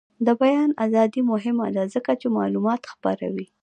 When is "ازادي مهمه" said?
0.85-1.65